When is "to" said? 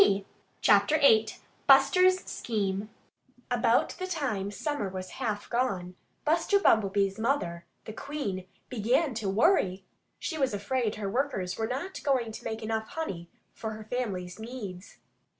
9.13-9.29, 12.31-12.43